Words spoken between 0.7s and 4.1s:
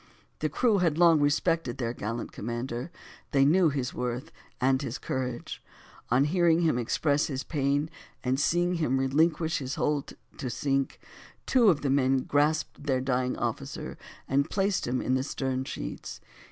had long respected their gallant commander; they knew his